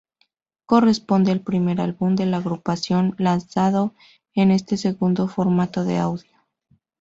Corresponde 0.65 1.31
al 1.31 1.41
primer 1.41 1.79
álbum 1.79 2.15
de 2.15 2.25
la 2.25 2.37
agrupación 2.37 3.13
lanzado 3.19 3.93
en 4.33 4.49
este 4.49 4.75
segundo 4.75 5.27
formato 5.27 5.83
de 5.83 5.99
audio. 5.99 6.31